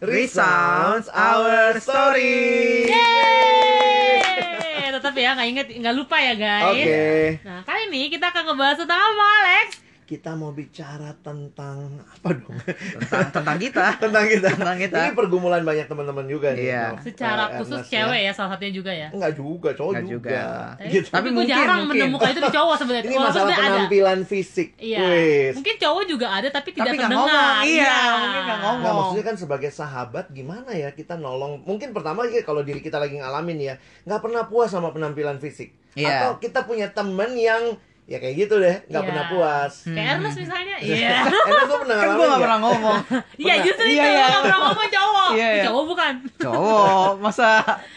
[0.00, 2.88] Resounds Our Story.
[2.88, 4.88] Yeay!
[4.96, 6.72] Tetap ya, nggak inget, nggak lupa ya guys.
[6.72, 7.36] Oke.
[7.44, 9.89] Nah kali ini kita akan ngebahas tentang apa, Alex?
[10.10, 12.58] Kita mau bicara tentang apa dong?
[12.98, 14.48] tentang tentang kita tentang kita.
[14.52, 14.98] Tentang kita.
[15.00, 16.66] Ini pergumulan banyak teman-teman juga nih.
[16.66, 16.82] Iya.
[16.90, 16.98] no.
[17.00, 19.08] Secara Eh, khusus Ernest cewek ya salah satunya juga ya.
[19.08, 20.26] Enggak juga, cowok Enggak juga.
[20.26, 20.42] juga.
[20.74, 21.08] Tapi, Gitu.
[21.08, 21.94] tapi gue mungkin, jarang mungkin.
[22.02, 23.06] menemukan itu di cowok sebenarnya.
[23.06, 23.76] Ini Walaupun masalah sebenarnya ada.
[23.78, 24.68] penampilan fisik.
[24.76, 24.98] Iya.
[25.00, 25.54] Wis.
[25.54, 27.14] Mungkin cowok juga ada tapi tidak Tapi terdengar.
[27.22, 28.80] ngomong, iya, mungkin nggak ngomong.
[28.82, 32.98] Nggak, maksudnya kan sebagai sahabat gimana ya kita nolong mungkin pertama ya kalau diri kita
[32.98, 36.22] lagi ngalamin ya nggak pernah puas sama penampilan fisik Iya.
[36.24, 37.78] atau kita punya temen yang
[38.10, 39.06] ya kayak gitu deh nggak Iya.
[39.06, 40.76] pernah puas Kayak Ernest misalnya.
[40.90, 41.16] Iya.
[41.22, 42.40] Enak gue pernah kan gue ngalamin gak nggak?
[42.42, 42.98] pernah ngomong
[43.44, 44.24] Iya justru Iya, itu iya.
[44.26, 45.30] nggak pernah ngomong cowok.
[45.30, 45.62] Iya, iya.
[45.62, 46.12] Cowok bukan.
[46.36, 47.48] cowok masa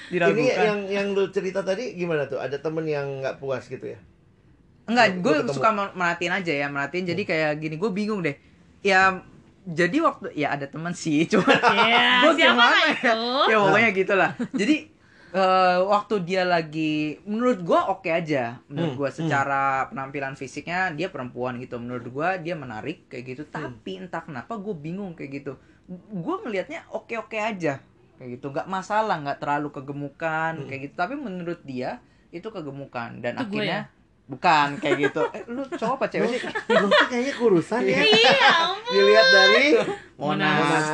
[0.05, 3.83] ini diragukan yang yang lu cerita tadi gimana tuh ada temen yang nggak puas gitu
[3.83, 3.97] ya
[4.83, 8.35] enggak gue suka merhatiin aja ya merhatiin jadi kayak gini gue bingung deh
[8.81, 9.23] ya
[9.65, 12.21] jadi waktu ya ada teman sih cuma Iya.
[12.21, 13.15] Gua Siapa gimana itu?
[13.47, 14.75] ya pokoknya gitulah jadi
[15.33, 18.61] eh, waktu dia lagi menurut gua oke aja.
[18.69, 21.75] Menurut Hmm, gua secara penampilan fisiknya dia perempuan gitu.
[21.81, 23.43] Menurut gua dia menarik kayak gitu.
[23.49, 25.53] Tapi entah kenapa gue bingung kayak gitu.
[26.13, 27.81] Gua ngelihatnya oke oke aja
[28.17, 28.45] kayak gitu.
[28.53, 30.67] Nggak masalah nggak terlalu kegemukan Hmm.
[30.69, 30.95] kayak gitu.
[30.95, 33.09] Tapi menurut dia itu kegemukan.
[33.19, 33.79] Dan Itu gue akhirnya
[34.33, 36.41] bukan kayak gitu eh, lu cowok apa cewek sih
[36.73, 38.91] lu tuh kayaknya kurusan ya Iya, ampun.
[38.91, 39.67] dilihat dari
[40.13, 40.85] Monas.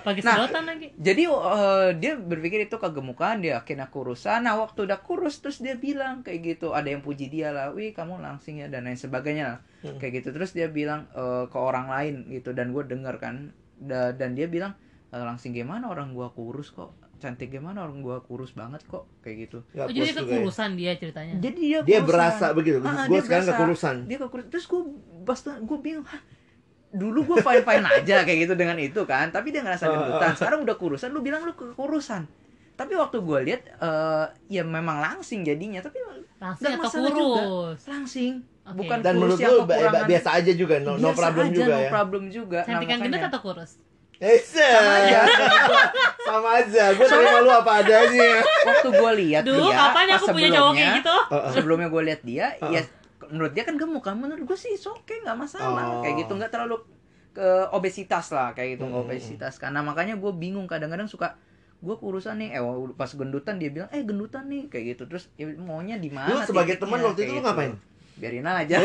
[0.00, 0.88] Pakai Nah, lagi.
[0.96, 4.46] Jadi eh, dia berpikir itu kegemukan, dia akhirnya kurusan.
[4.46, 6.72] Nah waktu udah kurus terus dia bilang kayak gitu.
[6.72, 9.60] Ada yang puji dia lah, wih kamu langsing ya dan lain sebagainya lah.
[9.82, 9.98] Hmm.
[9.98, 10.28] Kayak gitu.
[10.32, 13.34] Terus dia bilang eh, ke orang lain gitu dan gue denger kan.
[13.76, 14.72] Da- dan dia bilang
[15.10, 16.96] "Eh, langsing gimana orang gua kurus kok.
[17.16, 19.58] Cantik gimana orang gua kurus banget kok kayak gitu.
[19.68, 20.30] nggak Oh, jadi juga ya.
[20.36, 21.34] kurusan dia ceritanya.
[21.36, 23.56] Jadi dia dia berasa begitu Ah, gue dia sekarang berasa.
[23.56, 24.44] kekurusan Dia kekurus.
[24.48, 24.80] Terus gue
[25.22, 26.04] pas gue bingung.
[26.04, 26.20] Hah,
[26.88, 30.30] dulu gue fine fine aja kayak gitu dengan itu kan tapi dia ngerasa Ah, gendutan
[30.30, 30.34] ah.
[30.34, 32.24] sekarang udah kurusan lu bilang lu kekurusan
[32.72, 35.98] tapi waktu gue lihat eh, ya memang langsing jadinya tapi
[36.36, 37.42] Langsing atau masalah juga.
[37.42, 37.80] kurus.
[37.86, 38.76] langsing Oke.
[38.76, 39.64] bukan dan kurus menurut lu
[40.06, 42.88] biasa aja juga no, no Biasa problem aja, juga no ya problem juga Nah, Cantik
[42.88, 43.70] yang gendut atau kurus?
[44.16, 45.20] Eh, sama aja.
[46.18, 50.18] sama aja gue terima lu apa adanya waktu gue lihat Dulu dia kapan ya pas
[50.18, 51.16] aku punya cowok kayak gitu?
[51.28, 51.50] Heeh.
[51.52, 52.72] sebelumnya gue lihat dia Uh-uh.
[52.72, 52.80] ya
[53.26, 55.38] menurut dia kan gemuk kan menurut gue sih oke nggak Oh.
[55.38, 56.76] masalah kayak gitu nggak terlalu
[57.30, 59.10] ke obesitas lah kayak gitu nggak Hmm.
[59.10, 61.36] obesitas karena makanya gue bingung kadang-kadang suka
[61.76, 62.62] gue kurusan nih eh
[62.92, 66.40] pas gendutan dia bilang eh gendutan nih kayak gitu terus ya, maunya di mana lu
[66.40, 67.76] sebagai titiknya, teman waktu itu lu gitu.
[68.16, 68.76] Biarin aja.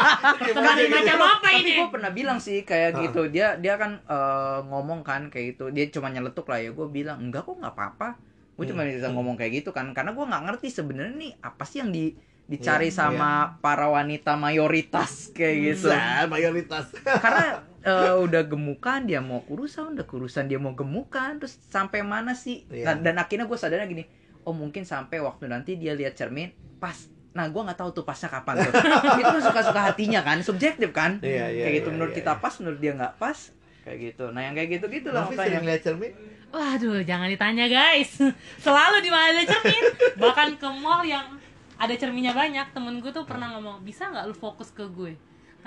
[0.56, 1.72] Teman macam apa tapi ini?
[1.76, 3.28] gue pernah bilang sih kayak gitu.
[3.28, 5.64] Dia dia kan eh, ngomong kan kayak gitu.
[5.68, 6.72] Dia cuma nyeletuk lah ya.
[6.72, 8.08] Gue bilang enggak kok nggak apa-apa.
[8.56, 8.90] Gue cuma Hmm.
[8.90, 9.16] bisa Hmm.
[9.20, 9.92] ngomong kayak gitu kan.
[9.92, 12.16] Karena gue nggak ngerti sebenarnya nih apa sih yang di
[12.48, 15.92] dicari Iya, sama para wanita mayoritas kayak gitu.
[15.92, 16.88] Nah, mayoritas.
[17.24, 21.36] Karena eh, udah gemukan dia mau kurusan udah kurusan dia mau gemukan.
[21.36, 22.64] Terus sampai mana sih?
[22.72, 22.96] Iya.
[22.96, 24.04] dan, dan akhirnya gue sadarnya gini
[24.48, 26.48] oh mungkin sampai waktu nanti dia lihat cermin
[26.80, 26.96] pas
[27.38, 28.72] nah gue nggak tahu tuh pasnya kapan tuh
[29.22, 32.42] itu suka-suka hatinya kan subjektif kan Iya, iya, kayak gitu iya, menurut iya, kita iya.
[32.42, 33.38] pas menurut dia nggak pas
[33.86, 36.12] kayak gitu nah yang kayak gitu gitu lah makanya sering lihat cermin
[36.48, 38.24] Waduh, jangan ditanya guys.
[38.64, 39.84] Selalu di mana ada cermin.
[40.16, 41.36] Bahkan ke mall yang
[41.76, 45.12] ada cerminnya banyak, temen gue tuh pernah ngomong, bisa nggak lu fokus ke gue?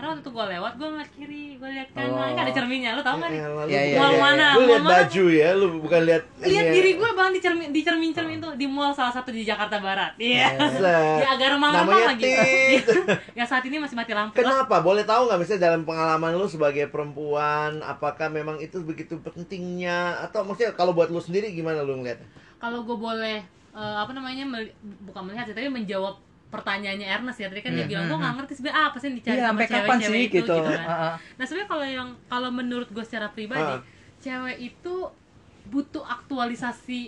[0.01, 2.25] Karena waktu itu gue lewat, gue ngeliat kiri, gue liat kanan, Oh.
[2.25, 3.37] kan ada cerminnya, lu tau nggak nih?
[3.37, 4.49] Eh, lalu Iya, iya, bukan iya, lihat- iya.
[4.49, 4.97] lu lihat Mall mana?
[4.97, 6.71] baju ya lu bukan lihat Lihat ya.
[6.73, 9.77] diri gue bang di cermin, di cermin cermin tuh di mall salah satu di Jakarta
[9.77, 10.17] Barat.
[10.17, 10.57] Iya.
[10.57, 11.21] Set.
[11.21, 12.25] Ya agak remang-remang lagi.
[13.37, 14.33] Yang saat ini masih mati lampu.
[14.33, 14.81] Kenapa?
[14.81, 20.41] Boleh tahu nggak misalnya dalam pengalaman lu sebagai perempuan, apakah memang itu begitu pentingnya atau
[20.41, 22.25] maksudnya kalau buat lu sendiri gimana lu ngeliatnya?
[22.57, 23.37] Kalau gue boleh
[23.71, 24.73] eh, apa namanya mel-
[25.05, 26.17] bukan melihat sih, tapi menjawab
[26.51, 29.05] pertanyaannya Ernest ya tadi kan dia Hmm, bilang hmm, gue nggak ngerti sebenarnya apa sih
[29.07, 30.79] yang dicari iya sama cewek-cewek itu gitu, kan.
[30.81, 31.13] Ah, ah.
[31.33, 33.81] Nah sebenarnya kalau yang kalau menurut gue secara pribadi, Ah.
[34.19, 34.95] cewek itu
[35.65, 37.01] butuh aktualisasi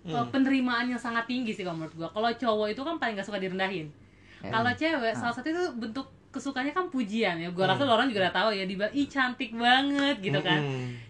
[0.00, 0.14] Hmm.
[0.14, 2.08] eh, penerimaan yang sangat tinggi sih kalau menurut gue.
[2.08, 3.92] Kalau cowok itu kan paling gak suka direndahin.
[4.38, 4.48] Ya.
[4.48, 5.18] Kalau cewek Ah.
[5.18, 7.48] salah satu itu bentuk kesukaannya kan pujian ya.
[7.50, 7.88] Gue rasa Hmm.
[7.88, 10.60] lo orang juga udah tahu ya dibilang ih cantik banget gitu kan.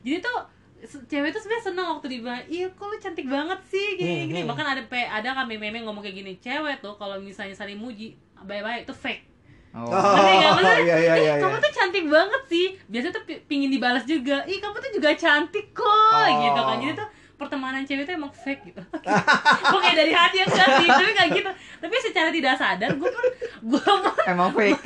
[0.00, 0.38] Jadi tuh
[0.80, 4.40] cewek tuh sebenarnya seneng waktu dibilang iya kok lu cantik banget sih gini Hmm, gini
[4.40, 4.48] hmm.
[4.48, 8.14] bahkan ada pe ada kan meme ngomong kayak gini cewek tuh kalau misalnya saling muji
[8.40, 9.24] baik-baik itu fake
[9.68, 9.84] Oh.
[9.84, 10.16] Oh,
[10.80, 11.34] iya iya ih iya.
[11.36, 11.60] kamu iya.
[11.60, 15.70] tuh cantik banget sih biasanya tuh pi- pingin dibalas juga ih kamu tuh juga cantik
[15.72, 16.24] kok Oh.
[16.24, 18.80] gitu kan jadi tuh pertemanan cewek tuh emang fake gitu
[19.68, 23.24] gue kayak dari hati yang sih tapi kayak gitu tapi secara tidak sadar gue pun
[23.68, 24.80] gue pun emang fake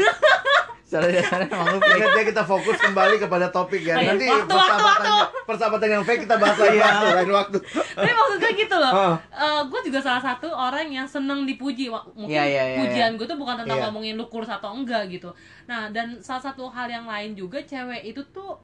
[0.93, 3.97] secara dasarnya emang lu fake Ingat ya kita fokus kembali kepada topik ya.
[3.97, 4.12] Iya.
[4.12, 5.41] Nanti Waktu, persahabatan waktu.
[5.43, 7.59] persahabatan yang fake kita bahas lagi waktu lain waktu.
[7.97, 9.61] tapi maksud gue gitu loh Oh.
[9.65, 13.35] gue juga salah satu orang yang seneng dipuji mungkin Iya, iya, iya, pujian gue tuh
[13.35, 13.89] bukan tentang Iya.
[13.89, 15.33] ngomongin lu kurus atau enggak gitu
[15.65, 18.61] nah dan salah satu hal yang lain juga cewek itu tuh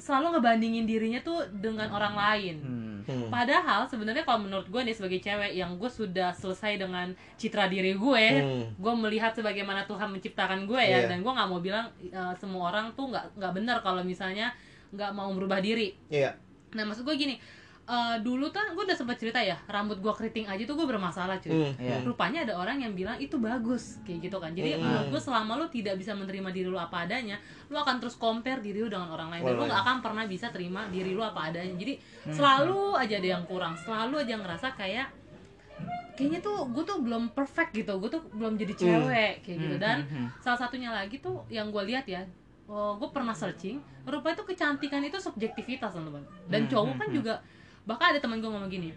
[0.00, 2.88] selalu ngebandingin dirinya tuh dengan orang lain Hmm.
[3.00, 3.32] Hmm.
[3.32, 7.96] Padahal sebenarnya kalau menurut gue nih sebagai cewek yang gue sudah selesai dengan citra diri
[7.96, 8.64] gue, Hmm.
[8.76, 11.08] gue melihat sebagaimana Tuhan menciptakan gue ya, Iya.
[11.08, 14.52] dan gue nggak mau bilang uh, semua orang tuh nggak nggak benar kalau misalnya
[14.92, 15.96] nggak mau merubah diri.
[16.06, 16.36] Iya.
[16.70, 17.34] Nah maksud gue gini,
[17.90, 21.42] uh, dulu tuh gue udah sempat cerita ya, rambut gue keriting aja tuh gue bermasalah
[21.42, 21.50] cuy.
[21.50, 21.74] Hmm.
[21.74, 22.06] Iya.
[22.06, 24.54] Rupanya ada orang yang bilang itu bagus kayak gitu kan.
[24.54, 24.86] Jadi Hmm.
[24.86, 28.62] menurut gue selama lu tidak bisa menerima diri lu apa adanya, lu akan terus compare
[28.62, 31.50] diri lu dengan orang lain dan lu nggak akan pernah bisa terima diri lu apa
[31.50, 31.74] adanya.
[31.74, 32.34] Jadi Hmm.
[32.38, 35.08] selalu aja ada yang kurang, selalu aja ngerasa kayak
[36.14, 39.76] kayaknya tuh gue tuh belum perfect gitu, gue tuh belum jadi cewek kayak gitu.
[39.76, 40.26] Hmm, Dan hmm, hmm.
[40.44, 42.28] salah satunya lagi tuh yang gue lihat ya,
[42.70, 46.22] gue pernah searching, rupanya tuh kecantikan itu subjektivitas teman-teman.
[46.46, 47.16] Dan Hmm, cowok hmm, kan hmm.
[47.16, 47.34] juga,
[47.88, 48.90] bahkan ada teman gue ngomong gini,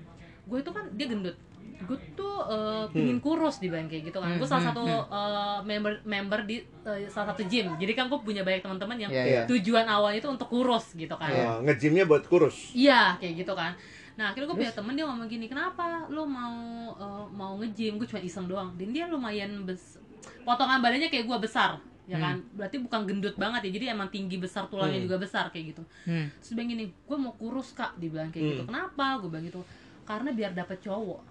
[0.47, 1.37] gue itu kan dia gendut,
[1.83, 4.35] gue tuh eh, pingin kurus di kayak gitu kan.
[4.35, 7.75] Hmm, Gue salah hmm, satu eh, member member di eh, salah satu gym.
[7.75, 9.41] Jadi kan gue punya banyak teman-teman yang Iya, iya.
[9.47, 11.31] tujuan awalnya itu untuk kurus gitu kan.
[11.31, 12.71] Oh, ngejimnya buat kurus.
[12.73, 13.75] Iya, kayak gitu kan.
[14.13, 16.55] Nah, akhirnya gue punya temen dia ngomong gini, kenapa lu mau
[16.95, 17.99] eh, mau nge-gym?
[17.99, 18.69] Gue cuma iseng doang.
[18.79, 19.99] Dan dia lumayan bes
[20.43, 22.35] potongan badannya kayak gue besar, ya kan?
[22.51, 23.71] Berarti bukan gendut banget ya.
[23.73, 25.07] Jadi emang tinggi besar, tulangnya Hmm.
[25.07, 25.83] juga besar kayak gitu.
[26.03, 26.27] Hmm.
[26.37, 28.61] Terus bilang gini, gue mau kurus kak, dibilang kayak gitu.
[28.63, 28.69] Hmm.
[28.69, 29.05] Kenapa?
[29.17, 29.61] Gue bilang gitu.
[30.03, 31.21] Karena biar dapet cowok.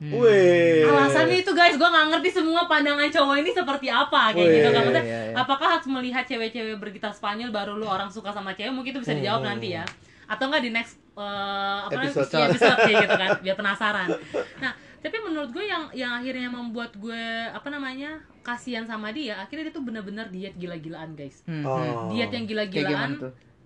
[0.00, 0.16] Hmm.
[0.88, 4.68] Alasannya itu guys, gue nggak ngerti semua pandangan cowok ini seperti apa kayak Wih, gitu
[4.68, 4.80] kan.
[4.80, 5.34] Maksudnya, iya, iya.
[5.36, 8.72] apakah harus melihat cewek-cewek bergitar Spanyol baru lu orang suka sama cewek?
[8.72, 9.50] Mungkin itu bisa dijawab Hmm.
[9.52, 9.84] nanti ya.
[10.24, 12.32] Atau enggak di next eh, apa namanya, Episode.
[12.32, 14.08] iya, episode kayak gitu kan, biar penasaran.
[14.56, 19.68] Nah, tapi menurut gue yang yang akhirnya membuat gue apa namanya kasihan sama dia, akhirnya
[19.68, 21.44] dia tuh bener-bener diet gila-gilaan guys.
[21.44, 22.08] Hmm, Oh.
[22.08, 23.16] Diet yang gila-gilaan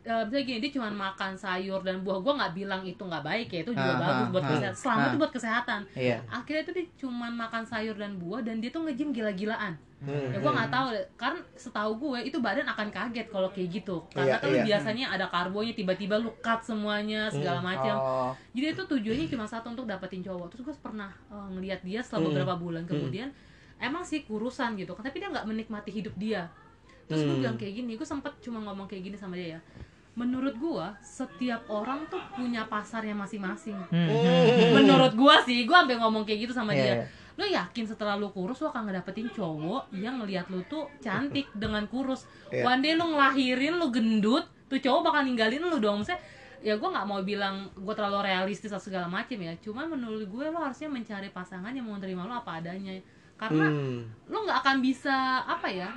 [0.04, 3.48] eh, misalnya gini dia cuma makan sayur dan buah gue nggak bilang itu nggak baik
[3.48, 4.50] ya itu juga Ah, bagus ah, buat ah.
[4.50, 5.06] kesehatan selama Ah.
[5.06, 6.16] itu buat kesehatan Iya.
[6.28, 9.72] akhirnya itu dia cuma makan sayur dan buah dan dia tuh nge-gym gila-gilaan
[10.04, 10.28] Hmm.
[10.28, 11.06] ya gue nggak tahu deh.
[11.14, 14.64] karena setahu gue itu badan akan kaget kalau kayak gitu karena Iya, kan lu iya.
[14.66, 18.32] biasanya ada karbonya tiba-tiba lu cut semuanya segala macam Oh.
[18.50, 22.20] jadi itu tujuannya cuma satu untuk dapetin cowok terus gue pernah eh, ngeliat dia setelah
[22.22, 22.28] Hmm.
[22.30, 23.32] beberapa bulan kemudian
[23.76, 26.52] emang sih kurusan gitu kan tapi dia nggak menikmati hidup dia
[27.04, 27.40] terus gue Hmm.
[27.42, 29.60] bilang kayak gini gue sempet cuma ngomong kayak gini sama dia ya
[30.14, 34.06] menurut gue setiap orang tuh punya pasarnya masing-masing Hmm.
[34.06, 34.72] Hmm.
[34.72, 36.94] menurut gua sih gua sampai ngomong kayak gitu sama Iya, dia
[37.34, 41.84] lo yakin setelah lu kurus lo akan ngedapetin cowok yang ngelihat lu tuh cantik dengan
[41.86, 42.62] kurus Iya.
[42.64, 46.18] one day lu ngelahirin lu gendut tuh cowok bakal ninggalin lu dong saya
[46.60, 50.44] ya gua nggak mau bilang gua terlalu realistis atau segala macem ya cuman menurut gue
[50.46, 52.96] lo harusnya mencari pasangan yang mau terima lo apa adanya
[53.34, 54.06] karena Hmm.
[54.26, 55.12] lo nggak akan bisa
[55.44, 55.90] apa ya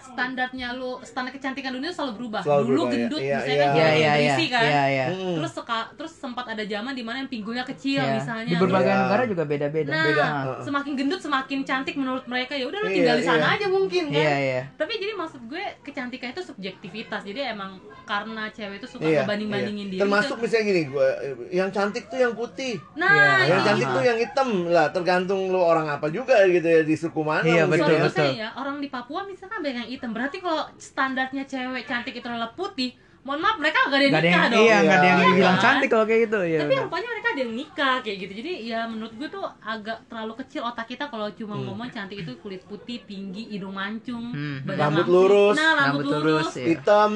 [0.00, 2.92] standarnya lu standar kecantikan dunia selalu berubah Selalu dulu berubah, ya.
[2.94, 3.58] gendut Iya, misalnya iya.
[3.58, 4.14] kan Iya, kayak iya, iya.
[4.28, 5.06] berisi kan Iya, iya.
[5.08, 5.34] Hmm.
[5.34, 8.14] terus seka- terus sempat ada zaman di mana yang pinggulnya kecil Iya.
[8.14, 9.00] misalnya Di berbagai Iya.
[9.00, 9.90] negara juga beda-beda.
[9.90, 10.26] nah Beda.
[10.60, 13.54] semakin gendut semakin cantik menurut mereka ya udah lu Iya, tinggal di sana iya.
[13.54, 14.62] aja mungkin kan Iya, iya.
[14.74, 19.48] tapi jadi maksud gue kecantikan itu subjektivitas jadi emang karena cewek itu suka Iya, ngebanding
[19.48, 19.92] bandingin iya.
[19.92, 21.08] diri Termasuk ke- misalnya gini, gua
[21.50, 22.74] yang cantik tuh yang putih.
[22.94, 23.94] nah Iya, yang itu cantik iya.
[23.94, 27.64] tuh yang hitam lah tergantung lu orang apa juga gitu ya di suku mana Iya,
[27.64, 28.02] betul, ya.
[28.02, 28.32] Betul.
[28.34, 32.50] ya orang di Papua misalkan banyak yang hitam berarti kalau standarnya cewek cantik itu adalah
[32.50, 35.04] putih mohon maaf mereka gak ada yang Gak ada nikah yang, dong iya, nggak ada
[35.04, 35.64] yang Iya, dibilang kan?
[35.66, 36.38] cantik kalau kayak gitu.
[36.40, 36.58] Iya.
[36.58, 36.84] tapi benar.
[36.86, 40.62] rupanya mereka ada yang nikah kayak gitu jadi ya menurut gue tuh agak terlalu kecil
[40.62, 41.64] otak kita kalau cuma Hmm.
[41.66, 44.56] ngomong cantik itu kulit putih tinggi hidung mancung Hmm.
[44.62, 45.54] badan Rambut lurus.
[45.54, 46.66] nah rambut, Rambut lurus, lurus, iya.
[46.70, 47.10] Hitam,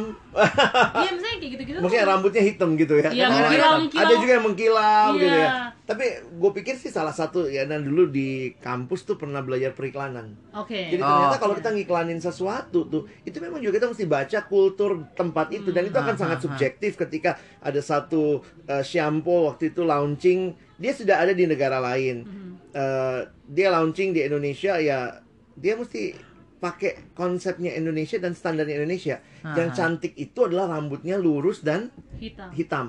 [0.96, 3.02] iya misalnya kayak gitu gitu maksudnya rambutnya hitam gitu ya.
[3.04, 4.02] Iya, Karena mengkilau, ada- mengkilau.
[4.02, 5.16] Ada juga yang mengkilau Iya.
[5.18, 5.50] gitu ya.
[5.82, 6.04] Tapi
[6.38, 10.38] gue pikir sih salah satu ya dan dulu di kampus tuh pernah belajar periklanan.
[10.54, 11.10] oke Jadi Oh.
[11.10, 15.74] ternyata kalau kita ngiklanin sesuatu tuh, itu memang juga kita mesti baca kultur tempat itu
[15.74, 16.22] dan itu akan Hmm.
[16.22, 16.46] sangat ah, ah.
[16.46, 22.22] subjektif ketika ada satu uh, shampoo waktu itu launching, dia sudah ada di negara lain.
[22.24, 22.50] Mhm.
[22.72, 23.20] Uh,
[23.50, 25.18] dia launching di Indonesia ya,
[25.58, 26.14] dia mesti
[26.62, 29.18] pakai konsepnya Indonesia dan standarnya Indonesia.
[29.42, 31.90] Yang cantik itu adalah rambutnya lurus dan
[32.22, 32.86] hitam hitam.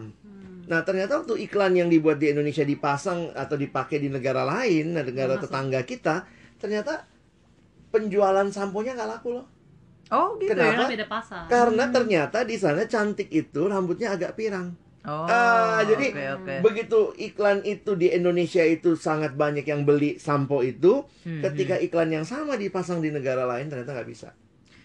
[0.64, 0.70] Hmm.
[0.72, 5.36] Nah ternyata waktu iklan yang dibuat di Indonesia dipasang atau dipakai di negara lain, negara
[5.36, 5.52] Masuk.
[5.52, 6.16] tetangga kita,
[6.58, 7.04] ternyata
[7.92, 9.46] penjualan samponya nggak laku loh.
[10.12, 10.86] Oh, gitu Kenapa?
[10.86, 14.76] Karena beda pasar Karena ternyata di sana cantik itu rambutnya agak pirang.
[15.04, 15.10] ya.
[15.10, 15.28] Oh.
[15.28, 16.56] Ah, jadi oke, oke.
[16.64, 22.08] begitu iklan itu di Indonesia itu sangat banyak yang beli sampo itu, Hmm, ketika iklan
[22.12, 24.32] yang sama dipasang di negara lain ternyata nggak bisa.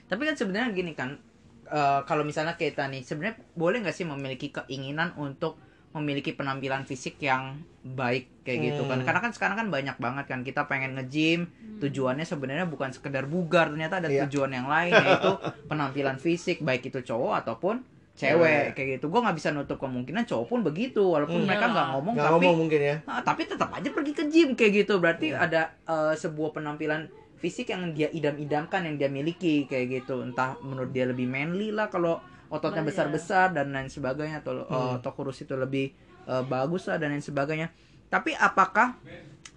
[0.09, 1.23] Tapi kan sebenarnya gini kan,
[1.69, 5.61] eh, kalau misalnya kita nih, sebenarnya boleh nggak sih memiliki keinginan untuk
[5.99, 8.99] memiliki penampilan fisik yang baik kayak gitu kan?
[8.99, 9.07] Hmm.
[9.07, 13.69] Karena kan sekarang kan banyak banget kan kita pengen nge-gym, tujuannya sebenarnya bukan sekedar bugar,
[13.69, 14.25] ternyata ada Iya.
[14.25, 15.33] tujuan yang lain yaitu
[15.67, 17.83] penampilan fisik baik itu cowok ataupun
[18.15, 18.65] cewek Cewek.
[18.75, 19.07] kayak gitu.
[19.09, 21.47] Gue nggak bisa nutup kemungkinan cowok pun begitu, walaupun Hmm.
[21.47, 22.97] mereka nggak ngomong Nggak tapi ngomong mungkin ya.
[23.05, 24.99] Ah, tapi tetap aja pergi ke gym kayak gitu.
[24.99, 25.39] Berarti Iya.
[25.41, 27.07] ada eh, sebuah penampilan
[27.39, 30.21] fisik yang dia idam-idamkan yang dia miliki kayak gitu.
[30.21, 32.89] Entah menurut dia lebih manly lah kalau ototnya Iya.
[32.89, 34.73] besar-besar dan lain sebagainya atau Hmm.
[34.73, 35.93] eh, atau kurus itu lebih
[36.29, 37.69] eh, bagus lah dan lain sebagainya
[38.09, 38.97] tapi apakah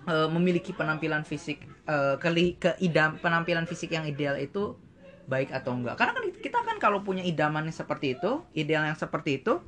[0.07, 4.75] eh, memiliki penampilan fisik eh, keli keidam penampilan fisik yang ideal itu
[5.27, 8.97] baik atau enggak karena kan kita kan kalau punya idaman yang seperti itu ideal yang
[8.97, 9.61] seperti itu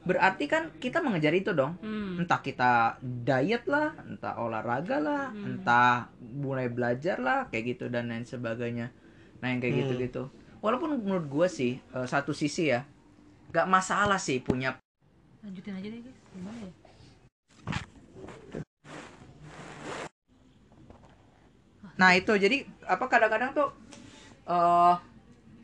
[0.00, 2.16] berarti kan kita mengejar itu dong Hmm.
[2.20, 5.60] entah kita diet lah, entah olahraga lah, Hmm.
[5.60, 8.92] entah mulai belajar lah, kayak gitu dan lain sebagainya.
[9.40, 9.80] Nah yang kayak Hmm.
[9.84, 10.22] gitu-gitu.
[10.60, 12.84] Walaupun menurut gue sih eh, satu sisi ya,
[13.50, 14.76] gak masalah sih punya.
[15.40, 16.72] lanjutin aja deh guys gimana ya
[22.00, 23.68] Nah itu jadi apa kadang-kadang tuh
[24.48, 24.94] eh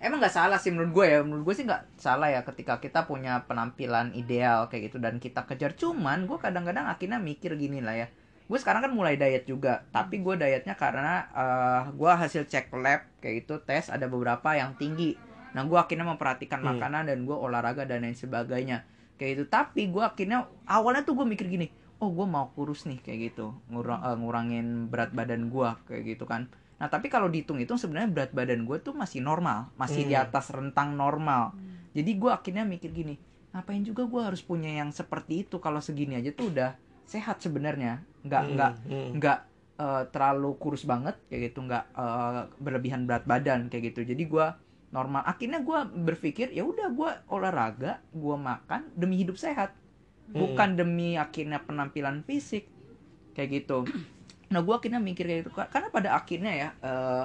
[0.04, 3.08] emang nggak salah sih menurut gue ya, menurut gue sih nggak salah ya ketika kita
[3.08, 5.72] punya penampilan ideal kayak gitu dan kita kejar.
[5.72, 8.08] Cuman gue kadang-kadang akhirnya mikir gini lah ya.
[8.46, 13.02] Gue sekarang kan mulai diet juga, tapi gue dietnya karena eh gue hasil cek lab
[13.18, 15.18] kayak gitu tes ada beberapa yang tinggi.
[15.50, 16.78] Nah gue akhirnya memperhatikan Hmm.
[16.78, 18.86] makanan dan gue olahraga dan lain sebagainya
[19.18, 19.44] kayak gitu.
[19.50, 21.66] Tapi gue akhirnya awalnya tuh gue mikir gini,
[21.98, 26.22] oh gue mau kurus nih kayak gitu, ngurang eh, ngurangin berat badan gue kayak gitu
[26.22, 26.46] kan.
[26.78, 30.22] Nah tapi kalau dihitung-hitung sebenarnya berat badan gue tuh masih normal, masih di Hmm.
[30.22, 31.50] atas rentang normal.
[31.98, 33.18] Jadi gue akhirnya mikir gini,
[33.50, 36.76] ngapain juga gue harus punya yang seperti itu kalau segini aja tuh udah
[37.08, 39.08] sehat sebenarnya, nggak Hmm, nggak hmm.
[39.16, 39.38] nggak
[39.76, 44.04] eh, terlalu kurus banget kayak gitu, nggak eh, berlebihan berat badan kayak gitu.
[44.04, 44.46] Jadi gue
[44.88, 45.22] normal.
[45.22, 49.74] Akhirnya gue berpikir ya udah gue olahraga, gue makan demi hidup sehat,
[50.26, 50.42] Hmm.
[50.42, 52.66] bukan demi akhirnya penampilan fisik
[53.32, 53.86] kayak gitu.
[54.46, 56.68] Nah gue akhirnya mikir kayak gitu karena pada akhirnya ya.
[56.82, 57.24] eh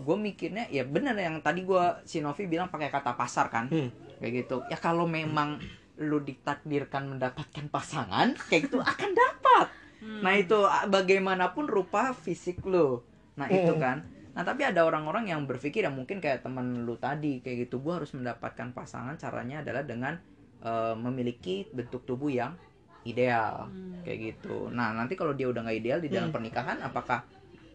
[0.00, 3.92] gue mikirnya ya bener yang tadi gue si Novi bilang pakai kata pasar kan Hmm.
[4.16, 5.60] kayak gitu ya kalau memang
[6.00, 9.66] lu ditakdirkan mendapatkan pasangan kayak gitu akan dapat
[9.98, 10.22] Hmm.
[10.22, 10.54] nah itu
[10.88, 13.02] bagaimanapun rupa fisik lu
[13.34, 13.82] nah itu Mm.
[13.82, 13.98] kan
[14.34, 17.90] nah tapi ada orang-orang yang berpikir yang mungkin kayak temen lu tadi kayak gitu gue
[17.90, 20.14] harus mendapatkan pasangan caranya adalah dengan
[20.62, 22.54] eh, memiliki bentuk tubuh yang
[23.02, 24.02] ideal Hmm.
[24.06, 26.36] kayak gitu nah nanti kalau dia udah nggak ideal di dalam Hmm.
[26.38, 27.26] pernikahan apakah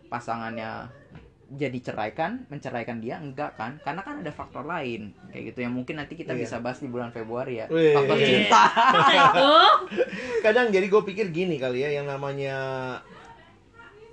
[0.07, 0.87] pasangannya
[1.45, 5.97] jadi ceraikan menceraikan dia enggak kan karena kan ada faktor lain kayak gitu yang mungkin
[5.97, 6.41] nanti kita Iya.
[6.41, 7.93] bisa bahas di bulan Februari ya Wih.
[7.93, 8.25] faktor Iya.
[8.25, 8.61] cinta
[10.41, 12.57] kadang jadi gue pikir gini kali ya yang namanya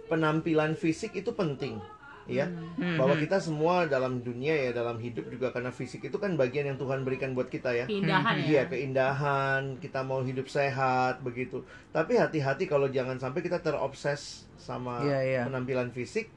[0.06, 1.78] penampilan fisik itu penting
[2.26, 3.22] ya Hmm, bahwa hmm.
[3.24, 7.02] kita semua dalam dunia ya dalam hidup juga karena fisik itu kan bagian yang Tuhan
[7.02, 12.64] berikan buat kita ya keindahan ya Iya keindahan kita mau hidup sehat begitu tapi hati-hati
[12.64, 15.42] kalau jangan sampai kita terobses sama Iya, iya.
[15.42, 16.30] penampilan fisik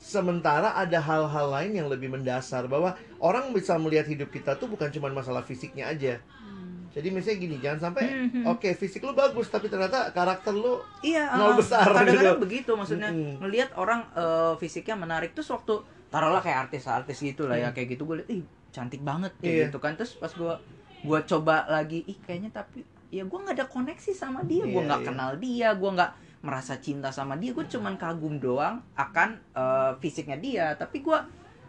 [0.00, 4.88] sementara ada hal-hal lain yang lebih mendasar bahwa orang bisa melihat hidup kita tuh bukan
[4.88, 6.88] cuma masalah fisiknya aja Hmm.
[6.90, 8.42] jadi misalnya gini jangan sampai Mhm.
[8.48, 12.42] oke fisik lu bagus tapi ternyata karakter lu Iya, Nol ah, besar Kadang-kadang gitu.
[12.42, 13.38] begitu maksudnya Mm-mm.
[13.38, 15.78] ngelihat orang eh, fisiknya menarik terus waktu
[16.08, 17.74] taruhlah kayak artis-artis gitu lah ya Mm.
[17.76, 19.64] kayak gitu gue liat ih cantik banget kayak Iya.
[19.68, 20.54] gitu kan terus pas gue
[21.00, 24.86] gua coba lagi ih kayaknya tapi ya gue nggak ada koneksi sama dia gue Iya,
[24.86, 25.06] nggak iya.
[25.06, 30.36] kenal dia gue nggak merasa cinta sama dia gue cuman kagum doang akan eh, fisiknya
[30.36, 30.66] dia.
[30.74, 31.18] Tapi gue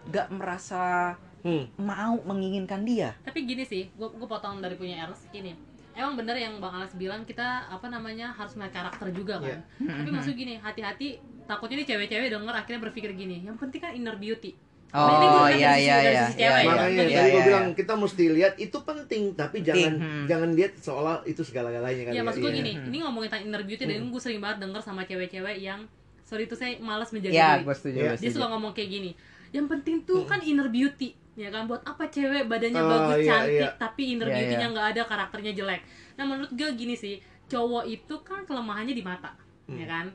[0.10, 1.66] nggak merasa Hmm.
[1.82, 3.18] mau menginginkan dia.
[3.26, 5.58] Tapi gini sih gue gue potong dari punya Ernest gini.
[5.92, 9.60] Emang bener yang bang Alex bilang kita apa namanya harus melihat karakter juga kan?
[9.82, 9.92] Iya.
[9.92, 14.16] tapi maksud gini hati-hati takutnya nih cewek-cewek denger akhirnya berpikir gini yang penting kan inner
[14.16, 14.56] beauty
[14.94, 16.52] oh kan iya iya iya iya iya ya.
[16.66, 17.48] Makanya Iya, tadi iya, gue iya.
[17.48, 20.26] bilang kita mesti lihat itu penting tapi jangan Hmm.
[20.26, 22.60] jangan lihat seolah itu segala-galanya kali ya maksud gue Iya.
[22.60, 24.10] gini ini ngomongin tentang inner beauty dan Hmm.
[24.10, 25.80] gue sering banget denger sama cewek-cewek yang
[26.22, 28.10] sorry itu saya malas menjaga ya diri gue setuju Iya.
[28.10, 29.12] gua dia suka ngomong kayak gini
[29.52, 33.32] yang penting tuh kan inner beauty ya kan buat apa cewek badannya Oh, bagus iya,
[33.32, 33.70] cantik iya.
[33.78, 34.68] tapi inner Iya, beauty-nya iya.
[34.70, 35.82] nggak ada karakternya jelek
[36.14, 37.16] nah menurut gue gini sih
[37.48, 39.32] cowok itu kan kelemahannya di mata
[39.64, 39.78] Hmm.
[39.78, 40.06] ya kan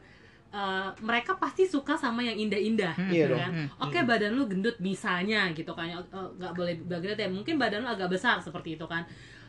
[0.48, 3.40] Eh, mereka pasti suka sama yang indah-indah Hmm, Iya gitu dong.
[3.40, 3.50] kan?
[3.52, 4.08] Hmm, oke hmm.
[4.08, 5.90] badan lu gendut misalnya gitu kan?
[5.90, 5.98] Eh,
[6.32, 7.28] nggak boleh bagus ya.
[7.28, 9.04] Mungkin badan lu agak besar seperti itu kan?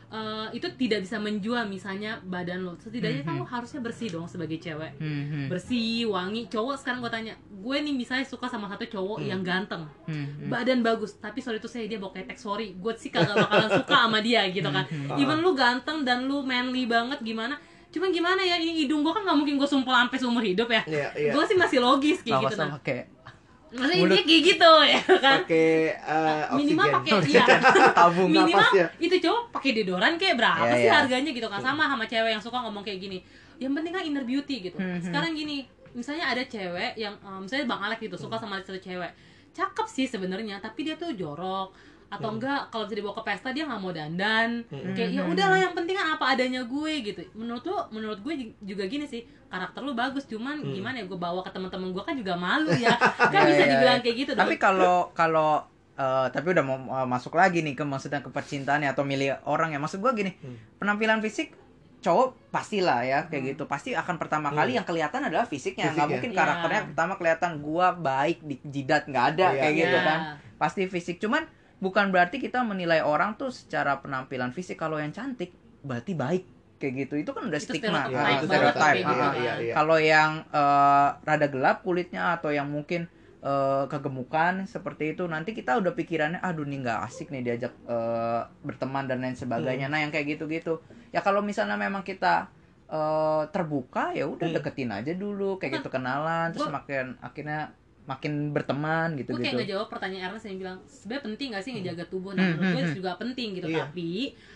[0.08, 4.24] Eh, itu tidak bisa menjual misalnya badan lo setidaknya kan Hmm, lo harusnya bersih dong
[4.24, 4.96] sebagai cewek.
[4.96, 5.46] Hmm, hmm.
[5.48, 6.48] bersih wangi.
[6.48, 9.28] Cowok sekarang gue tanya gue nih misalnya suka sama satu cowok Hmm.
[9.28, 9.84] yang ganteng.
[10.04, 10.48] Hmm, hmm.
[10.48, 12.72] badan bagus tapi sorry itu saya dia bawa ketek sorry.
[12.74, 14.84] Gue sih kagak bakalan suka sama dia gitu kan?
[14.84, 15.16] Hmm.
[15.16, 17.56] even lu ganteng dan lu manly banget gimana
[17.88, 20.82] cuman gimana ya ini hidung gue kan nggak mungkin gue sumpel sampai seumur hidup ya
[20.84, 21.32] Iya, iya.
[21.32, 23.06] gue sih masih logis kayak gitu nah kayak
[23.68, 24.08] maksudnya Mulut.
[24.10, 26.96] intinya kayak gitu ya kan pakai eh, minimal oksigen.
[26.96, 27.44] pakai iya
[27.98, 28.86] tabung minimal ya.
[28.98, 30.94] itu cowok pakai deodoran kayak berapa Iya, sih iya.
[30.94, 33.18] harganya gitu kan sama sama cewek yang suka ngomong kayak gini
[33.56, 35.04] yang penting kan inner beauty gitu Hmm, hmm.
[35.04, 39.12] sekarang gini misalnya ada cewek yang um, misalnya bang Alex gitu suka sama satu cewek
[39.50, 41.72] cakep sih sebenarnya tapi dia tuh jorok
[42.08, 42.36] atau Hmm.
[42.36, 44.92] enggak kalau bisa dibawa ke pesta dia nggak mau dandan Hmm.
[44.92, 45.32] kayak ya Hmm.
[45.32, 49.22] udahlah yang penting kan apa adanya gue gitu menurut lu menurut gue juga gini sih
[49.46, 50.72] karakter lu bagus cuman Hmm.
[50.72, 52.96] gimana ya gue bawa ke teman-teman gue kan juga malu ya
[53.28, 54.02] kan Iya, bisa iya, dibilang iya.
[54.02, 55.60] kayak gitu tapi kalau kalau
[55.94, 59.68] eh, tapi udah mau eh, masuk lagi nih ke maksudnya ke percintaan atau milih orang
[59.68, 60.56] ya maksud gua gini Hmm.
[60.78, 61.52] penampilan fisik
[61.98, 64.56] cowok pastilah ya kayak gitu pasti akan pertama Hmm.
[64.56, 66.12] kali yang kelihatan adalah fisiknya nggak Fisiknya.
[66.14, 69.60] mungkin karakternya pertama kelihatan gua baik di jidat nggak ada Iya.
[69.60, 70.06] kayak gitu Iya.
[70.06, 70.18] kan
[70.54, 71.42] pasti fisik cuman
[71.78, 76.44] bukan berarti kita menilai orang tuh secara penampilan fisik kalau yang cantik berarti baik
[76.76, 77.14] kayak gitu.
[77.18, 78.02] Itu kan udah Itu stigma.
[78.02, 79.72] stereotype Ah, banget itu stereotype gitu iya, iya.
[79.72, 83.06] kalau yang eh, rada gelap kulitnya atau yang mungkin
[83.38, 88.42] eh, kegemukan seperti itu nanti kita udah pikirannya aduh nih nggak asik nih diajak eh,
[88.60, 89.86] berteman dan lain sebagainya.
[89.86, 89.92] Hmm.
[89.92, 90.82] nah yang kayak gitu-gitu.
[91.08, 92.50] Ya kalau misalnya memang kita
[92.88, 94.56] eh, terbuka ya udah Hmm.
[94.56, 97.70] deketin aja dulu kayak gitu kenalan terus Gua- makin akhirnya
[98.08, 101.72] makin berteman gitu gue kayak gitu ngejawab pertanyaan Ernest yang bilang sebenarnya penting gak sih
[101.76, 103.84] ngejaga tubuh nah Hmm, menurut gue hmm, juga penting gitu Iya.
[103.84, 104.08] tapi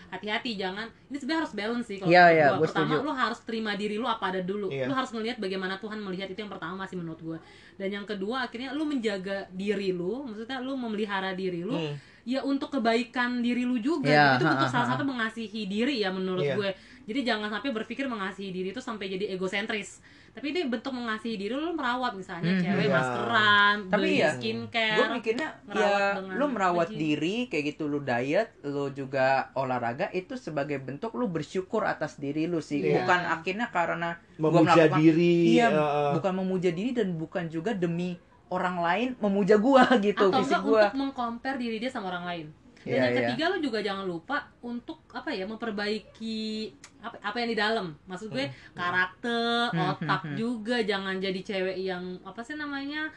[0.09, 2.49] hati-hati jangan ini sebenarnya harus balance sih kalau iya, gua.
[2.51, 3.05] gua pertama setuju.
[3.05, 4.85] lu harus terima diri lu apa ada dulu Iya.
[4.85, 7.37] lu harus ngelihat bagaimana Tuhan melihat itu yang pertama sih menurut gue
[7.75, 11.93] dan yang kedua akhirnya lu menjaga diri lu maksudnya lu memelihara diri lu Hmm.
[12.23, 15.99] ya untuk kebaikan diri lu juga Iya, itu ha, bentuk ha, salah satu mengasihi diri
[15.99, 16.55] ya menurut Iya.
[16.55, 16.69] gue
[17.03, 21.51] jadi jangan sampai berpikir mengasihi diri itu sampai jadi egosentris tapi ini bentuk mengasihi diri
[21.51, 22.91] lu merawat misalnya Hmm, cewek iya.
[22.91, 25.93] maskeran Tapi beli iya, skincare gue mikirnya ya
[26.31, 26.97] lu merawat lagi.
[26.97, 32.45] diri kayak gitu lu diet lu juga olahraga itu sebagai bentuk lu bersyukur atas diri
[32.45, 33.03] lu sih Iya.
[33.03, 36.11] bukan akhirnya karena gua memuja melakukan- diri iya eh.
[36.13, 38.17] bukan memuja diri dan bukan juga demi
[38.47, 42.25] orang lain memuja gua gitu atau fisik enggak gua untuk mengcompare diri dia sama orang
[42.25, 42.47] lain
[42.83, 43.19] dan Iya, yang iya.
[43.31, 48.27] ketiga lu juga jangan lupa untuk apa ya memperbaiki apa, apa yang di dalam maksud
[48.29, 50.37] gue karakter Hmm, otak hmm, hmm.
[50.37, 53.07] juga jangan jadi cewek yang apa sih namanya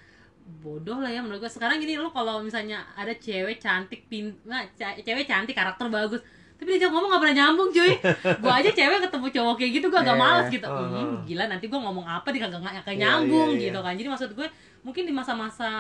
[0.63, 4.63] bodoh lah ya menurut gue sekarang gini lu kalau misalnya ada cewek cantik pin nah,
[4.79, 6.23] cewek cantik karakter bagus
[6.57, 7.93] tapi dia ngomong gak pernah nyambung cuy
[8.43, 10.55] gue aja cewek ketemu cowok kayak gitu gue agak Iya, males iya.
[10.57, 10.87] gitu Uh-huh.
[10.97, 12.63] Hmm, gila nanti gue ngomong apa dia kagak
[12.97, 13.65] nyambung iya, iya.
[13.69, 14.49] gitu kan jadi maksud gue
[14.87, 15.71] mungkin di masa-masa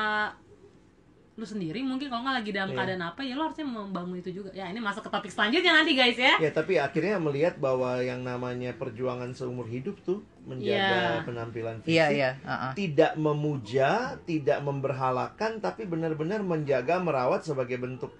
[1.36, 2.76] lu sendiri mungkin kalau nggak lagi dalam Iya.
[2.80, 5.92] keadaan apa ya lu harusnya membangun itu juga ya ini masuk ke topik selanjutnya nanti
[5.92, 11.24] guys ya Ya tapi akhirnya melihat bahwa yang namanya perjuangan seumur hidup tuh menjaga Iya.
[11.28, 12.72] penampilan fisik iya iya uh-uh.
[12.72, 13.90] tidak memuja,
[14.22, 18.16] tidak memberhalakan, tapi benar-benar menjaga merawat sebagai bentuk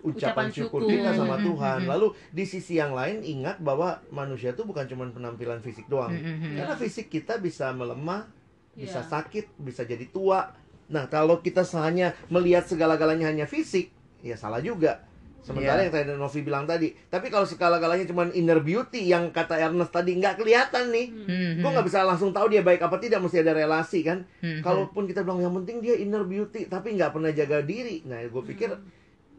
[0.00, 1.84] ucapan, Ucapan syukur kita sama Tuhan.
[1.84, 6.14] Lalu di sisi yang lain ingat bahwa manusia itu bukan cuma penampilan fisik doang.
[6.54, 8.24] Karena fisik kita bisa melemah,
[8.72, 9.10] bisa Iya.
[9.10, 10.56] sakit, bisa jadi tua.
[10.90, 15.06] Nah, kalau kita hanya melihat segala-galanya hanya fisik, ya salah juga.
[15.40, 15.88] Sementara Iya.
[15.88, 20.20] yang tadi Novi bilang tadi, tapi kalau segala-galanya cuma inner beauty yang kata Ernest tadi
[20.20, 21.64] nggak kelihatan nih, Mhm.
[21.64, 24.20] gue nggak bisa langsung tahu dia baik apa tidak, mesti ada relasi kan.
[24.44, 24.60] Mhm.
[24.60, 28.42] Kalaupun kita bilang yang penting dia inner beauty, tapi nggak pernah jaga diri, nah gue
[28.44, 28.68] pikir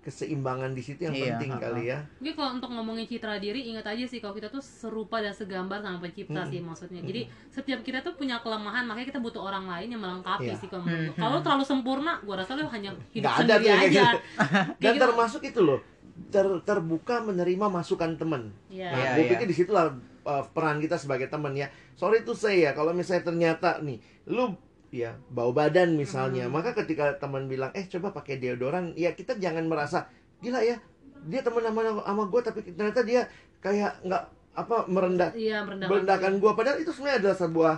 [0.01, 1.63] keseimbangan di situ yang Iya, penting ha-ha.
[1.63, 1.97] kali ya.
[2.17, 5.77] Oke kalau untuk ngomongin citra diri ingat aja sih kalau kita tuh serupa dan segambar
[5.79, 6.49] sama pencipta Hmm.
[6.49, 10.49] sih maksudnya jadi setiap kita tuh punya kelemahan makanya kita butuh orang lain yang melengkapi
[10.49, 10.57] Iya.
[10.57, 10.83] sih kalau.
[10.83, 11.13] Hmm.
[11.13, 14.17] kalau lu terlalu sempurna gua rasa lu hanya hidup ada sendiri kayak aja gitu.
[14.81, 15.03] Dan gitu.
[15.03, 15.79] termasuk itu loh,
[16.27, 18.49] ter- terbuka menerima masukan teman.
[18.67, 18.89] Iya.
[18.89, 19.31] Nah, Iya, gue iya.
[19.31, 19.85] pikir di situlah
[20.23, 21.69] uh, peran kita sebagai teman ya.
[21.93, 24.57] Sorry tuh saya ya, kalau misalnya ternyata nih, lu
[24.91, 26.53] ya bau badan misalnya, Hmm.
[26.53, 30.05] maka ketika teman bilang, eh coba pakai deodoran, ya kita jangan merasa
[30.37, 30.75] gila ya,
[31.23, 33.23] dia teman sama sama gue, tapi ternyata dia
[33.57, 36.51] kayak nggak apa merendah iya merendahkan merendahkan gue.
[36.51, 37.75] Padahal itu sebenarnya adalah sebuah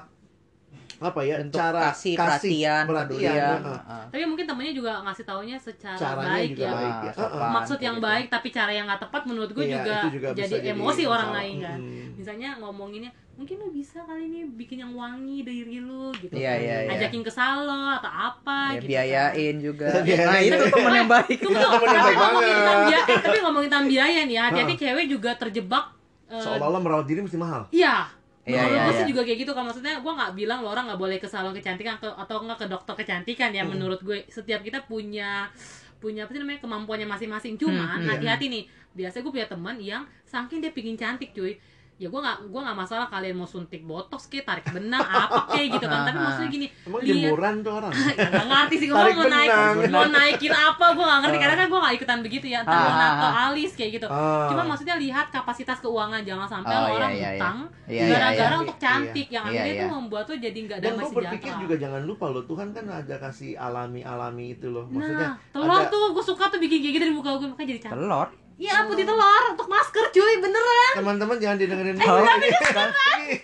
[1.03, 3.59] apa ya Bentuk cara kasih, perhatian, perhatian, pedulian.
[3.59, 3.75] uh-uh.
[3.75, 4.03] uh-uh.
[4.07, 7.11] tapi mungkin temennya juga ngasih taunya secara caranya baik juga ya baik ya.
[7.11, 7.49] Sopan.
[7.51, 8.07] Maksud yang gitu.
[8.07, 11.29] baik tapi cara yang nggak tepat menurut gue Iya, juga, juga jadi jadi emosi orang
[11.35, 12.07] lain kan Mm-mm.
[12.15, 16.59] misalnya ngomonginnya mungkin lu bisa kali ini bikin yang wangi dari lu gitu Iya, kan.
[16.59, 16.89] iya, iya.
[16.95, 18.89] ajakin ke salon atau apa Ya, gitu kan.
[18.89, 20.27] biayain juga Biayain.
[20.27, 23.17] nah itu teman yang baik Tunggu, Itu temen yang tapi baik ngomongin tentang biaya, eh,
[23.19, 25.85] tapi ngomongin tentang biaya nih ya, hati-hati cewek juga terjebak.
[26.27, 27.61] eh, Seolah-olah merawat diri mesti mahal.
[27.69, 27.95] Iya.
[28.43, 29.09] Iya, iya, gue sih iya.
[29.09, 31.95] juga kayak gitu kan maksudnya gue nggak bilang lo orang nggak boleh ke salon kecantikan
[31.95, 33.71] atau atau nggak ke dokter kecantikan ya Hmm.
[33.71, 35.47] menurut gue setiap kita punya
[35.95, 38.09] punya apa sih namanya kemampuannya masing-masing cuman Hmm, iya.
[38.13, 41.55] hati-hati nih biasanya gue punya teman yang saking dia pingin cantik cuy
[41.95, 45.67] ya gue nggak gue nggak masalah kalian mau suntik botox kayak tarik benang apa kayak
[45.71, 47.91] gitu kan tapi maksudnya gini Emang lihat jemuran tuh orang.
[47.93, 49.49] Ya, nggak ngerti sih gue mau naik
[49.87, 52.83] mau naikin apa gue nggak ngerti karena kan gue nggak ikutan begitu ya entah Ah,
[52.83, 54.47] mau nato alis kayak gitu Ah.
[54.47, 57.31] cuma maksudnya lihat kapasitas keuangan jangan sampai Oh, lo iya, orang iya, iya.
[57.33, 58.59] utang Iya, iya, gara-gara iya.
[58.59, 59.79] untuk cantik yang Iya, akhirnya iya.
[59.79, 62.85] itu membuat lo jadi nggak Dan damai gue berpikir juga jangan lupa loh Tuhan kan
[62.87, 64.85] ada kasih alami-alami itu loh.
[64.87, 67.69] Maksudnya nah telur ada- tuh gue suka tuh bikin kayak gitu di muka gue makanya
[67.69, 72.25] jadi cantik telur iya putih telur untuk masker cuy beneran teman-teman jangan didengerin Eh, dulu.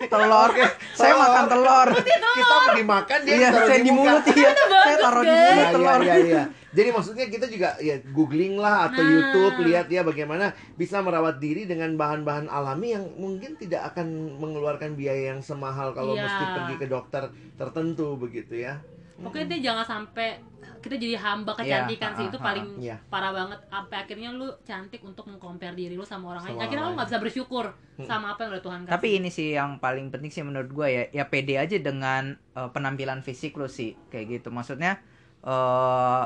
[0.06, 0.50] telur
[0.92, 5.22] saya makan telur kita pergi makan dia iya taruh saya di mulut iya saya taruh
[5.22, 6.44] di mulut Iya, telur iya, iya.
[6.70, 9.10] Jadi maksudnya kita juga ya googling lah atau Nah.
[9.10, 14.06] YouTube lihat ya bagaimana bisa merawat diri dengan bahan-bahan alami yang mungkin tidak akan
[14.38, 16.22] mengeluarkan biaya yang semahal kalau Iya.
[16.22, 17.22] mesti pergi ke dokter
[17.58, 18.78] tertentu begitu ya.
[19.20, 20.40] Pokoknya dia jangan sampai
[20.80, 22.96] kita jadi hamba Iya, kecantikan sih ah, itu ah, paling Iya.
[23.12, 23.60] parah banget.
[23.68, 26.56] Sampai akhirnya lu cantik untuk mengcompare diri lu sama orang lain.
[26.56, 27.64] Akhirnya lu nggak bisa bersyukur
[28.08, 28.92] sama apa yang udah Tuhan kasih.
[28.96, 32.68] Tapi ini sih yang paling penting sih menurut gue ya, ya pede aja dengan eh,
[32.72, 34.48] penampilan fisik lo sih, kayak gitu.
[34.48, 35.04] Maksudnya
[35.44, 36.24] eh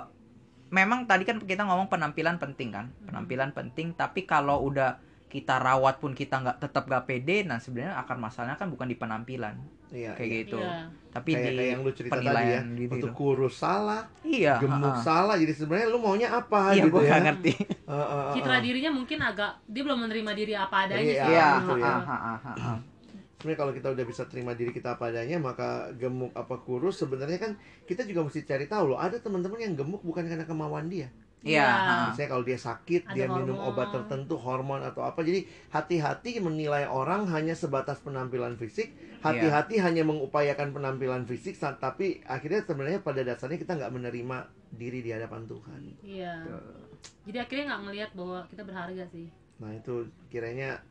[0.70, 3.94] memang tadi kan kita ngomong penampilan penting kan, penampilan penting.
[3.98, 5.02] Tapi kalau udah
[5.34, 8.94] kita rawat pun kita nggak tetap gak pede, nah sebenarnya akar masalahnya kan bukan di
[8.94, 9.58] penampilan,
[9.90, 10.14] Iya.
[10.14, 10.38] kayak iya.
[10.46, 10.58] gitu.
[10.62, 10.86] Iya.
[11.10, 12.90] Tapi Kayak, di kayak yang lu cerita tadi ya, penilaian gitu.
[12.94, 13.18] waktu gitu.
[13.18, 14.54] kurus salah, Iya.
[14.62, 15.02] gemuk ha-ha.
[15.02, 15.34] salah.
[15.34, 17.18] Jadi sebenarnya lu maunya apa Iya, gitu gue ya?
[17.18, 17.52] ngerti.
[17.82, 18.62] Uh, uh, uh, citra uh.
[18.62, 21.48] dirinya mungkin agak dia belum menerima diri apa adanya Iya, sih Iya.
[21.58, 21.94] gitu ya.
[23.34, 27.36] Sebenarnya kalau kita udah bisa terima diri kita apa adanya, maka gemuk apa kurus sebenarnya
[27.36, 27.52] kan
[27.84, 28.98] kita juga mesti cari tahu loh.
[29.02, 31.10] Ada teman-teman yang gemuk bukan karena kemauan dia.
[31.44, 31.68] Iya.
[31.68, 31.96] ha-ha.
[32.10, 33.68] Misalnya kalau dia sakit, Ada dia minum hormon.
[33.76, 35.20] obat tertentu, hormon atau apa.
[35.20, 38.96] Jadi hati-hati menilai orang hanya sebatas penampilan fisik.
[39.20, 44.36] Hati-hati hanya mengupayakan penampilan fisik, tapi akhirnya sebenarnya pada dasarnya kita nggak menerima
[44.74, 45.80] diri di hadapan Tuhan.
[46.02, 46.42] iya
[47.24, 50.82] jadi akhirnya nggak ngelihat bahwa kita berharga sih Nah itu kiranya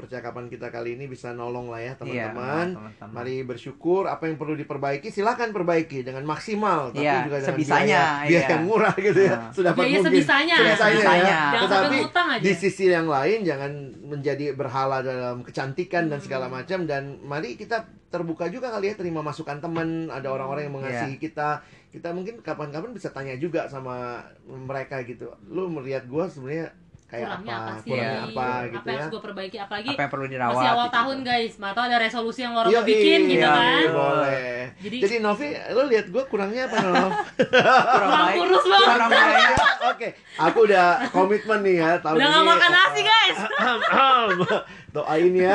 [0.00, 2.66] percakapan kita kali ini bisa nolong lah ya Iya, teman-teman.
[2.74, 3.10] teman-teman.
[3.12, 8.00] Mari bersyukur apa yang perlu diperbaiki silahkan perbaiki dengan maksimal tapi Iya, juga dengan sebisanya,
[8.00, 8.50] biaya, biaya iya.
[8.50, 9.34] yang murah gitu ya.
[9.36, 9.50] Nah.
[9.52, 10.04] Sudah Biaya mungkin.
[10.06, 10.56] sebisanya.
[10.56, 11.24] Sebisanya, Sebisanya.
[11.28, 11.40] ya.
[11.52, 11.98] Jangan Tetapi
[12.40, 16.56] di sisi yang lain jangan menjadi berhala dalam kecantikan dan segala Hmm.
[16.56, 21.14] macam dan mari kita terbuka juga kali ya terima masukan teman, ada orang-orang yang mengasihi
[21.14, 21.22] Iya.
[21.22, 21.48] kita.
[21.90, 25.30] Kita mungkin kapan-kapan bisa tanya juga sama mereka gitu.
[25.44, 26.74] Lu melihat gua sebenarnya
[27.10, 28.22] kayak kurangnya apa, apa, sih kurangnya Iya.
[28.22, 28.92] apa gitu apa yang ya.
[28.96, 30.54] harus gue perbaiki apalagi Apa yang perlu dirawat?
[30.54, 30.94] masih awal gitu.
[30.94, 34.62] tahun guys atau ada resolusi yang orang Iya, mau bikin gitu iya, kan Boleh.
[34.80, 36.94] Jadi, Jadi- Novi, lu lihat gue kurangnya apa Nov?
[37.50, 38.88] Kurang Kurang baik, kurus banget.
[38.88, 39.56] kurang baik.
[39.82, 42.32] Oke, aku udah komitmen nih ya tahun udah ini.
[42.32, 43.38] nggak makan nasi guys
[44.92, 45.54] Doain ya.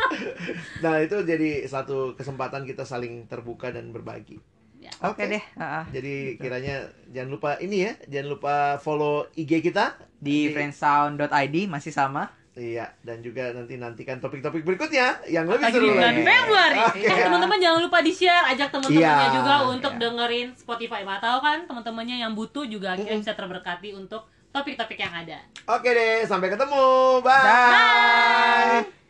[0.84, 4.38] nah itu jadi satu kesempatan kita saling terbuka dan berbagi.
[4.78, 4.92] Ya.
[5.02, 5.40] Oke deh.
[5.54, 5.88] ha-ha.
[5.88, 12.32] Jadi kiranya jangan lupa ini ya, jangan lupa follow IG kita Di friendsound.id masih sama.
[12.54, 16.22] Iya, dan juga nanti nantikan topik-topik berikutnya yang lebih seru bulan lagi.
[16.22, 17.02] Februari Oke.
[17.02, 20.00] Eh, teman-teman jangan lupa di share ajak teman-temannya Iya, juga untuk iya.
[20.06, 25.42] dengerin Spotify atau kan teman-temannya yang butuh juga akhirnya bisa terberkati untuk topik-topik yang ada
[25.66, 27.18] Oke deh, sampai ketemu.
[27.26, 27.42] Bye.
[27.42, 29.02] Dah.